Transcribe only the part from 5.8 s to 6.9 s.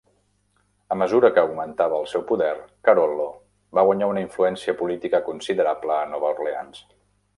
a Nova Orleans.